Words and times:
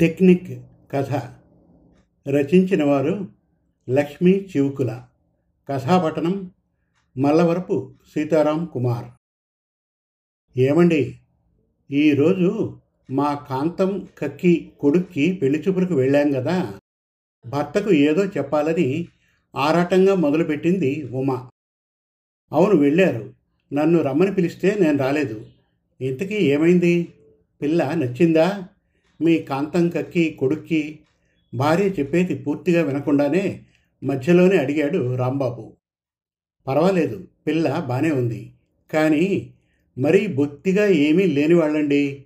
Technique 0.00 0.62
కథ 0.92 1.12
రచించిన 2.28 2.84
వారు 2.84 3.28
లక్ష్మీ 3.90 4.30
చివుకుల. 4.30 5.04
కథాపట్టణం 5.68 6.50
మల్లవరపు 7.18 7.94
సీతారాం 8.14 8.70
కుమార్. 8.72 9.04
ఏమండి 10.58 11.16
ఈరోజు 11.90 12.78
మా 13.10 13.34
కాంతం 13.34 14.08
కక్కి 14.18 14.72
కొడుక్కి 14.80 15.32
పెళ్ళి 15.32 15.60
చూపులకు 15.60 15.94
వెళ్ళాం 15.94 16.32
కదా 16.32 16.78
భర్తకు 17.46 17.90
ఏదో 17.90 18.24
చెప్పాలని 18.24 19.08
ఆరాటంగా 19.56 20.14
మొదలుపెట్టింది 20.14 21.08
ఉమా. 21.12 21.50
అవును 22.52 22.76
వెళ్ళారు. 22.76 23.34
నన్ను 23.72 24.02
రమ్మని 24.02 24.34
పిలిస్తే 24.34 24.76
నేను 24.80 24.98
రాలేదు. 24.98 25.46
ఇంతకీ 26.00 26.34
ఏమైంది? 26.34 27.14
పిల్ల 27.62 27.90
నచ్చిందా? 27.94 28.68
మీ 29.20 29.38
కాంతం 29.38 29.88
కక్కి 29.88 30.30
కొడుక్కి 30.30 30.98
భార్య 31.54 31.84
చెప్పేది 31.84 32.34
పూర్తిగా 32.34 32.84
వినకుండానే 32.84 33.62
మధ్యలోనే 34.04 34.56
అడిగాడు 34.56 35.16
రాంబాబు. 35.16 35.72
పర్వాలేదు 36.66 37.28
పిల్ల 37.46 37.84
బానే 37.88 38.10
ఉంది. 38.10 38.52
కానీ 38.92 39.54
మరీ 39.98 40.26
బొత్తిగా 40.26 40.86
ఏమీ 40.86 41.24
లేని 41.24 41.54
వాళ్ళండి 41.54 42.24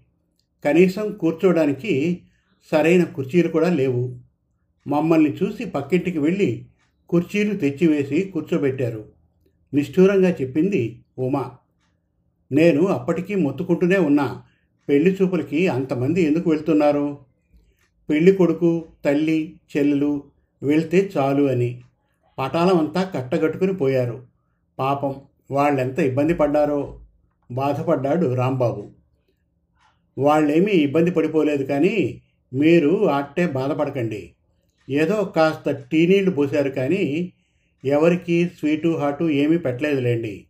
కనీసం 0.64 1.12
కూర్చోడానికి 1.12 2.22
సరైన 2.70 3.04
కుర్చీలు 3.04 3.48
కూడా 3.48 3.74
లేవు. 3.74 4.18
మమ్మల్ని 4.86 5.36
చూసి 5.42 5.64
పక్కింటికి 5.64 6.18
వెళ్ళి 6.18 6.66
కుర్చీలు 7.08 7.56
తెచ్చివేసి 7.56 8.22
కూర్చోబెట్టారు. 8.22 9.08
నిష్ఠూరంగా 9.74 10.30
చెప్పింది 10.30 11.02
ఉమా. 11.18 11.50
నేను 12.52 12.86
అప్పటికీ 12.86 13.34
మొత్తుకుంటూనే 13.34 13.96
ఉన్నా. 13.96 14.42
పెళ్ళి 14.88 15.16
చూపులకి 15.22 15.68
అంతమంది 15.68 16.22
ఎందుకు 16.22 16.50
వెళ్తున్నారు? 16.50 17.18
పెళ్ళి 18.10 18.32
కొడుకు 18.32 18.84
తల్లి 19.04 19.54
చెల్లెలు 19.76 20.22
వెళ్తే 20.62 21.10
చాలు 21.18 21.42
అని 21.42 21.80
పటాలం 22.38 22.78
అంతా 22.78 23.02
కట్టగట్టుకుని 23.02 23.74
పోయారు. 23.74 24.26
పాపం 24.78 25.14
వాళ్ళెంత 25.50 25.98
ఇబ్బంది 25.98 26.34
పడ్డారో 26.34 26.98
బాధపడ్డాడు 27.50 28.34
రాంబాబు. 28.34 28.90
వాళ్ళేమీ 30.18 30.72
ఇబ్బంది 30.72 31.10
పడిపోలేదు 31.10 31.62
కానీ 31.62 32.20
మీరు 32.54 33.08
అట్టే 33.08 33.46
బాధపడకండి. 33.46 34.32
ఏదో 34.90 35.24
కాస్త 35.24 35.70
టీ 35.70 36.06
నీళ్ళు 36.06 36.30
పోశారు 36.30 36.70
కానీ 36.70 37.32
ఎవరికి 37.84 38.46
స్వీటు 38.46 38.88
హాటు 38.88 39.24
ఏమీ 39.30 39.58
పెట్టలేదులేండి. 39.58 40.46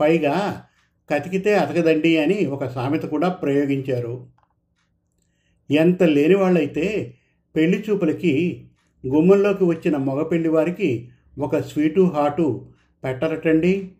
పైగా 0.00 0.64
కతికితే 1.12 1.56
అతకదండి 1.56 2.18
అని 2.18 2.46
ఒక 2.46 2.66
సామెత 2.66 3.02
కూడా 3.02 3.28
ప్రయోగించారు. 3.28 4.26
ఎంత 5.70 6.02
లేని 6.02 6.34
వాళ్ళైతే 6.34 7.14
పెళ్ళి 7.56 7.84
చూపులకి 7.90 8.64
గుమ్మంలోకి 9.06 9.64
వచ్చిన 9.64 9.96
మగ 9.96 10.22
పెళ్ళి 10.22 10.48
వారికి 10.48 11.08
ఒక 11.38 11.56
స్వీటు 11.56 12.00
హాటు 12.00 12.66
పెట్టరటండి. 13.04 13.90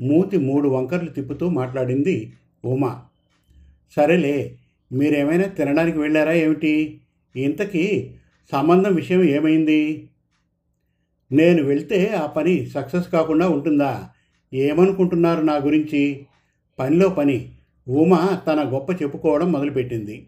మూతి 0.00 0.36
మూడు 0.38 0.68
వంకర్లు 0.68 1.10
తిప్పుతూ 1.10 1.48
మాట్లాడింది 1.48 2.32
ఉమా. 2.64 3.02
సరేలే 3.96 4.56
మీరేమైనా 4.92 5.44
తినడానికి 5.44 5.98
వెళ్ళారా 5.98 6.32
ఏమిటి? 6.32 7.00
ఇంతకీ 7.36 8.14
సంబంధం 8.52 8.94
విషయం 8.94 9.24
ఏమైంది? 9.24 10.08
నేను 11.32 11.62
వెళ్తే 11.62 12.06
ఆ 12.06 12.26
పని 12.26 12.70
సక్సెస్ 12.70 13.08
కాకుండా 13.08 13.48
ఉంటుందా? 13.48 14.08
ఏమనుకుంటున్నారు 14.54 15.42
నా 15.42 15.56
గురించి? 15.56 16.26
పనిలో 16.78 17.08
పని. 17.08 17.52
ఉమ 17.88 18.38
తన 18.46 18.72
గొప్ప 18.72 19.02
చెప్పుకోవడం 19.02 19.52
మొదలుపెట్టింది. 19.52 20.26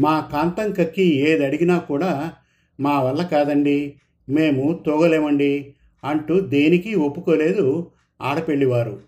మా 0.00 0.20
కాంతం 0.32 0.72
కక్కి 0.72 1.02
ఏది 1.02 1.44
అడిగినా 1.44 1.78
కూడా 1.78 2.32
మా 2.80 3.00
వల్ల 3.00 3.22
కాదండి 3.22 3.94
మేము 4.28 4.82
తోగలేమండి 4.86 5.74
అంటూ 6.04 6.40
దేనికి 6.40 6.94
ఒప్పుకోలేదు 6.94 7.90
ఆడపెళ్ళివారు 8.22 9.00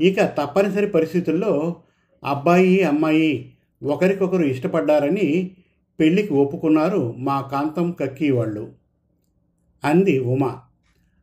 ఇక 0.00 0.16
తప్పనిసరి 0.24 0.86
పరిస్థితుల్లో 0.86 1.76
అబ్బాయి 2.24 2.82
అమ్మాయి 2.82 3.54
ఒకరికొకరు 3.82 4.42
ఇష్టపడ్డారని 4.42 5.56
పెళ్ళికి 6.00 6.32
ఒప్పుకున్నారు 6.34 7.14
మా 7.18 7.40
కాంతం 7.40 7.92
కక్కి 7.92 8.30
వాళ్ళు. 8.30 8.72
అంది 9.84 10.18
ఉమ. 10.18 10.58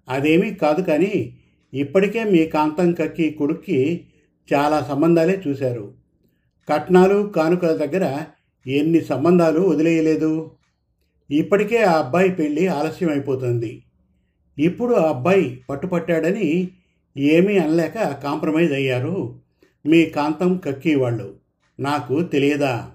అదేమీ 0.10 0.54
కాదు 0.54 0.82
కానీ 0.82 1.38
ఇప్పటికే 1.74 2.24
మీ 2.24 2.46
కాంతం 2.46 2.94
కక్కి 2.94 3.32
కొడుక్కి 3.32 4.06
చాలా 4.54 4.82
సంబంధాలే 4.82 5.42
చూశారు. 5.48 5.94
కట్నాలు 6.70 7.28
కానుకల 7.36 7.76
దగ్గర 7.76 8.26
ఎన్ని 8.68 9.02
సంబంధాలు 9.02 9.60
వదిలేయలేదు. 9.60 10.52
ఇప్పటికే 11.32 11.84
ఆ 11.84 11.98
అబ్బాయి 11.98 12.30
పెళ్ళి 12.30 12.68
ఆలస్యం 12.68 13.10
అయిపోతుంది 13.10 13.84
ఇప్పుడు 14.60 14.94
ఆ 14.94 15.10
అబ్బాయి 15.10 15.64
పట్టుపట్టాడని 15.70 16.70
ఏమీ 17.18 17.58
అనలేక 17.58 18.08
కాంప్రమైజ్ 18.24 18.74
అయ్యారు 18.74 19.40
మీ 19.86 20.06
కాంతం 20.06 20.58
కక్కి 20.58 20.96
వాళ్ళు. 20.96 21.36
నాకు 21.80 22.24
తెలియదా? 22.24 22.92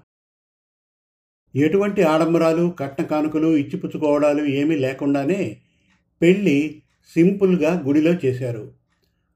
ఎటువంటి 1.54 2.02
ఆడంబరాలు 2.02 2.70
కట్న 2.78 3.04
కానుకలు 3.04 3.56
ఇచ్చిపుచ్చుకోవడాలు 3.56 4.44
ఏమీ 4.44 4.76
లేకుండానే 4.76 5.56
పెళ్ళి 6.22 6.82
సింపుల్గా 7.14 7.82
గుడిలో 7.86 8.12
చేశారు. 8.24 8.72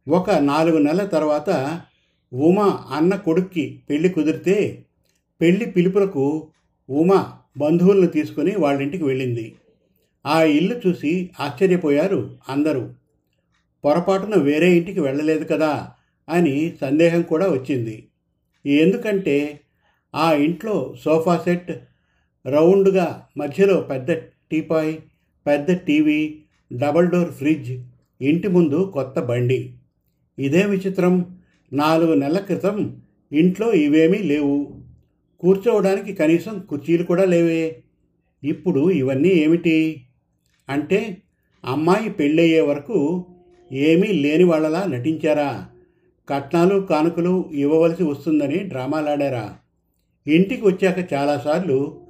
ఒక 0.09 0.31
నాలుగు 0.31 0.79
నెలల 0.79 1.05
తర్వాత 1.05 1.81
ఉమా 2.33 2.85
అన్న 2.91 3.15
కొడుక్కి 3.15 3.81
పెళ్ళి 3.91 4.09
కుదిరితే 4.09 4.85
పెళ్ళి 5.41 5.67
పిలుపులకు 5.67 6.49
ఉమా 6.91 7.33
బంధువులను 7.59 8.07
తీసుకుని 8.07 8.55
వాళ్ళింటికి 8.57 9.05
వెళ్ళింది. 9.05 9.55
ఆ 10.27 10.43
ఇల్లు 10.43 10.81
చూసి 10.87 11.31
ఆశ్చర్యపోయారు 11.41 12.39
అందరూ. 12.49 12.91
పొరపాటున 13.85 14.35
వేరే 14.35 14.77
ఇంటికి 14.77 15.01
వెళ్ళలేదు 15.01 15.45
కదా 15.45 15.89
అని 16.29 16.77
సందేహం 16.81 17.23
కూడా 17.23 17.49
వచ్చింది. 17.49 18.09
ఎందుకంటే 18.67 19.61
ఆ 20.15 20.33
ఇంట్లో 20.33 20.95
సోఫా 21.05 21.37
సెట్ 21.39 21.73
రౌండ్గా 22.47 23.27
మధ్యలో 23.37 23.81
పెద్ద 23.81 24.13
టీపాయ్ 24.13 24.97
పెద్ద 25.47 25.73
టీవీ 25.73 26.39
డబల్ 26.73 27.09
డోర్ 27.09 27.31
ఫ్రిడ్జ్ 27.31 27.73
ఇంటి 28.21 28.49
ముందు 28.49 28.91
కొత్త 28.95 29.21
బండి. 29.21 29.73
ఇదే 30.39 30.65
విచిత్రం. 30.65 31.39
నాలుగు 31.73 32.15
నెలల 32.15 32.39
క్రితం 32.39 32.97
ఇంట్లో 33.33 33.73
ఇవేమీ 33.73 34.19
లేవు. 34.19 34.81
కూర్చోవడానికి 35.41 36.15
కనీసం 36.15 36.67
కుర్చీలు 36.69 37.03
కూడా 37.03 37.25
లేవే. 37.25 37.83
ఇప్పుడు 38.45 38.91
ఇవన్నీ 38.91 39.29
ఏమిటి? 39.29 40.03
అంటే 40.69 41.23
అమ్మాయి 41.65 42.11
పెళ్ళయ్యే 42.11 42.61
వరకు 42.61 43.27
ఏమీ 43.73 44.07
లేని 44.07 44.45
వాళ్ళలా 44.45 44.85
నటించారా? 44.87 45.69
కట్నాలు 46.29 46.81
కానుకలు 46.81 47.51
ఇవ్వవలసి 47.53 48.03
వస్తుందని 48.03 48.59
డ్రామాలాడారా? 48.59 49.57
ఇంటికి 50.27 50.67
వచ్చాక 50.67 51.13
చాలాసార్లు 51.13 52.01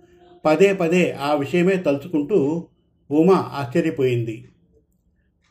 పదే 0.44 0.72
పదే 0.72 1.12
ఆ 1.12 1.34
విషయమే 1.34 1.76
తలుచుకుంటూ 1.76 2.66
ఉమా 3.10 3.34
ఆశ్చర్యపోయింది. 3.34 4.44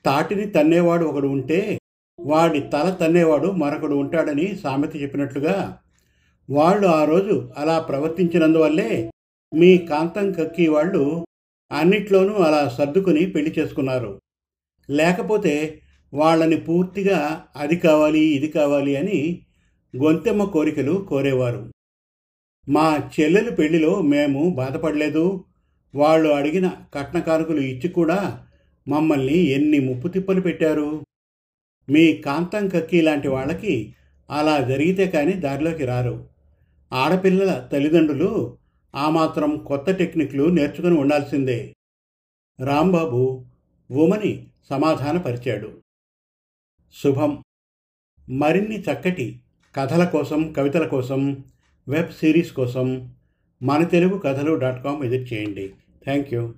తాటిని 0.05 0.45
తన్నేవాడు 0.45 1.05
ఒకడు 1.05 1.27
ఉంటే 1.27 1.79
వాడి 2.19 2.59
తల 2.59 2.89
తన్నేవాడు 2.89 3.51
మరొకడు 3.51 3.95
ఉంటాడని 3.95 4.55
సామెత 4.63 5.01
చెప్పినట్లుగా 5.01 5.77
వాళ్ళు 6.49 6.87
ఆ 6.87 7.05
రోజు 7.05 7.51
అలా 7.57 7.79
ప్రవర్తించినందువల్లే 7.79 9.11
మీ 9.53 9.77
కాంతం 9.77 10.31
కక్కి 10.31 10.67
వాళ్ళు 10.67 11.25
అన్నిట్లోనూ 11.71 12.33
అలా 12.33 12.67
సర్దుకుని 12.67 13.25
పెళ్ళి 13.25 13.55
చేసుకున్నారు. 13.59 14.19
లేకపోతే 14.89 15.81
వాళ్ళని 16.13 16.57
పూర్తిగా 16.57 17.43
అది 17.55 17.75
కావాలి 17.75 18.19
ఇది 18.19 18.47
కావాలి 18.47 18.95
అని 18.95 19.41
గొంతెమ్మ 20.03 20.43
కోరికలు 20.43 21.05
కోరేవారు. 21.09 21.71
మా 22.69 23.09
చెల్లెలు 23.19 23.51
పెళ్ళిలో 23.51 24.01
మేము 24.01 24.49
బాధపడలేదు. 24.49 25.45
వాళ్ళు 25.95 26.29
అడిగిన 26.29 26.71
కట్న 26.93 27.19
కానుకలు 27.19 27.59
ఇచ్చి 27.59 27.89
కూడా 27.89 28.45
మమ్మల్ని 28.87 29.37
ఎన్ని 29.37 29.79
ముప్పు 29.79 30.07
తిప్పలు 30.07 30.41
పెట్టారు? 30.41 31.05
మీ 31.89 32.13
కాంతం 32.13 32.69
కక్కి 32.69 33.01
లాంటి 33.01 33.27
వాళ్ళకి 33.27 33.95
అలా 34.29 34.59
జరిగితే 34.59 35.07
కానీ 35.07 35.33
దారిలోకి 35.33 35.85
రారు. 35.85 36.29
ఆడపిల్లల 36.93 37.69
తల్లిదండ్రులు 37.73 38.57
ఆ 38.95 39.09
మాత్రం 39.09 39.57
కొత్త 39.57 39.91
టెక్నిక్లు 39.91 40.43
నేర్చుకుని 40.43 40.99
ఉండాల్సిందే. 40.99 41.75
రాంబాబు 42.65 43.45
ఉమని 43.91 44.47
సమాధానపరిచాడు. 44.69 45.81
శుభం. 47.03 47.43
మరిన్ని 48.29 48.81
చక్కటి 48.81 49.39
కథల 49.75 50.05
కోసం 50.05 50.53
కవితల 50.53 50.87
కోసం 50.87 51.43
వెబ్ 51.87 52.11
సిరీస్ 52.11 52.51
కోసం 52.51 53.15
మన 53.63 53.83
తెలుగు 53.83 54.17
కథలు 54.17 54.55
డాట్ 54.55 54.83
కామ్ 54.83 55.01
విజిట్ 55.01 55.33
చేయండి. 55.33 55.73
Thank 56.03 56.33
you. 56.33 56.53